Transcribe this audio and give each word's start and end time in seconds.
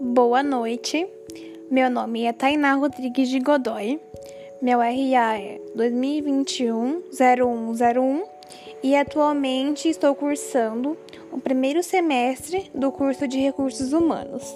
Boa 0.00 0.42
noite, 0.42 1.06
meu 1.70 1.90
nome 1.90 2.24
é 2.24 2.32
Tainá 2.32 2.72
Rodrigues 2.74 3.28
de 3.28 3.40
Godoy, 3.40 4.00
meu 4.60 4.78
RA 4.78 5.36
é 5.36 5.60
2021-0101 5.76 8.22
e 8.82 8.96
atualmente 8.96 9.88
estou 9.88 10.14
cursando 10.14 10.96
o 11.32 11.40
primeiro 11.40 11.82
semestre 11.82 12.70
do 12.74 12.92
curso 12.92 13.26
de 13.26 13.38
Recursos 13.38 13.92
Humanos. 13.92 14.54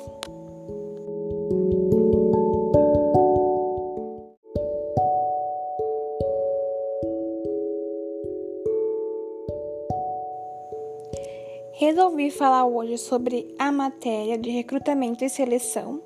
Resolvi 11.82 12.30
falar 12.30 12.64
hoje 12.64 12.96
sobre 12.96 13.52
a 13.58 13.72
matéria 13.72 14.38
de 14.38 14.48
recrutamento 14.50 15.24
e 15.24 15.28
seleção 15.28 16.00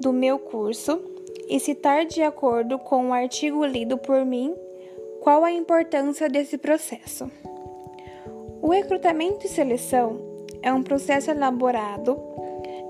do 0.00 0.12
meu 0.12 0.36
curso 0.36 1.00
e 1.48 1.60
citar, 1.60 2.04
de 2.04 2.22
acordo 2.22 2.76
com 2.76 3.10
o 3.10 3.12
artigo 3.12 3.64
lido 3.64 3.96
por 3.96 4.24
mim, 4.24 4.52
qual 5.20 5.44
a 5.44 5.52
importância 5.52 6.28
desse 6.28 6.58
processo. 6.58 7.30
O 8.60 8.70
recrutamento 8.70 9.46
e 9.46 9.48
seleção 9.48 10.18
é 10.60 10.72
um 10.72 10.82
processo 10.82 11.30
elaborado 11.30 12.18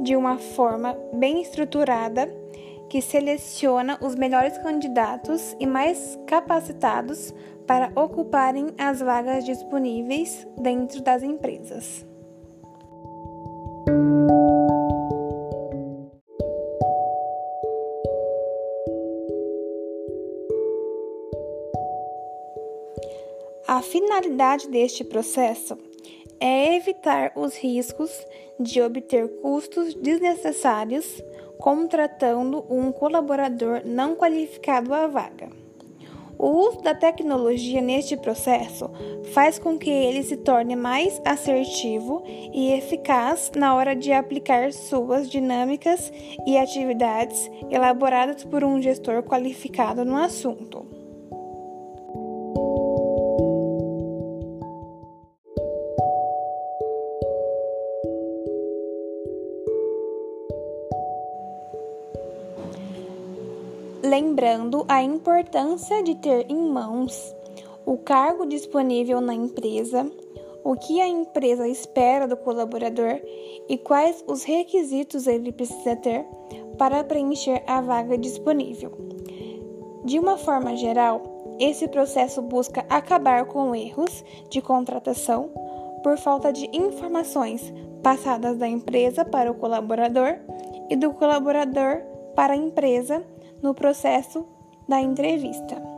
de 0.01 0.17
uma 0.17 0.39
forma 0.39 0.99
bem 1.13 1.43
estruturada 1.43 2.35
que 2.89 3.03
seleciona 3.03 3.99
os 4.01 4.15
melhores 4.15 4.57
candidatos 4.59 5.57
e 5.61 5.67
mais 5.67 6.19
capacitados 6.27 7.35
para 7.67 7.93
ocuparem 7.95 8.69
as 8.79 9.01
vagas 9.01 9.45
disponíveis 9.45 10.47
dentro 10.59 11.03
das 11.03 11.23
empresas. 11.23 12.07
A 23.67 23.83
finalidade 23.83 24.67
deste 24.69 25.05
processo 25.05 25.77
é 26.41 26.77
evitar 26.77 27.33
os 27.35 27.57
riscos 27.57 28.11
de 28.59 28.81
obter 28.81 29.29
custos 29.41 29.95
desnecessários 29.95 31.23
contratando 31.59 32.65
um 32.71 32.93
colaborador 32.93 33.83
não 33.85 34.15
qualificado 34.15 34.95
à 34.95 35.07
vaga. 35.07 35.51
O 36.39 36.69
uso 36.69 36.81
da 36.83 36.95
tecnologia 36.95 37.81
neste 37.81 38.17
processo 38.17 38.89
faz 39.35 39.59
com 39.59 39.77
que 39.77 39.91
ele 39.91 40.23
se 40.23 40.37
torne 40.37 40.77
mais 40.77 41.21
assertivo 41.25 42.23
e 42.55 42.73
eficaz 42.73 43.51
na 43.57 43.75
hora 43.75 43.97
de 43.97 44.13
aplicar 44.13 44.73
suas 44.73 45.29
dinâmicas 45.29 46.13
e 46.47 46.57
atividades 46.57 47.51
elaboradas 47.69 48.45
por 48.45 48.63
um 48.63 48.81
gestor 48.81 49.25
qualificado 49.25 50.05
no 50.05 50.17
assunto. 50.17 50.98
Lembrando 64.03 64.85
a 64.89 65.03
importância 65.03 66.03
de 66.03 66.15
ter 66.17 66.47
em 66.49 66.71
mãos 66.71 67.35
o 67.85 67.97
cargo 67.97 68.47
disponível 68.47 69.21
na 69.21 69.35
empresa, 69.35 70.11
o 70.63 70.77
que 70.77 71.01
a 71.01 71.09
empresa 71.09 71.67
espera 71.67 72.29
do 72.29 72.37
colaborador 72.37 73.21
e 73.69 73.79
quais 73.79 74.23
os 74.27 74.45
requisitos 74.45 75.27
ele 75.27 75.53
precisa 75.53 75.97
ter 75.97 76.27
para 76.77 77.03
preencher 77.03 77.63
a 77.67 77.81
vaga 77.81 78.19
disponível. 78.19 78.93
De 80.05 80.19
uma 80.19 80.37
forma 80.37 80.77
geral, 80.77 81.57
esse 81.59 81.89
processo 81.89 82.41
busca 82.43 82.85
acabar 82.89 83.47
com 83.47 83.75
erros 83.75 84.25
de 84.49 84.61
contratação 84.61 85.51
por 86.03 86.17
falta 86.19 86.53
de 86.53 86.69
informações 86.73 87.73
passadas 88.03 88.57
da 88.57 88.69
empresa 88.69 89.25
para 89.25 89.51
o 89.51 89.55
colaborador 89.55 90.39
e 90.89 90.97
do 90.97 91.13
colaborador 91.13 92.03
para 92.37 92.53
a 92.53 92.57
empresa 92.57 93.25
no 93.63 93.75
processo 93.75 94.47
da 94.87 95.01
entrevista. 95.01 95.98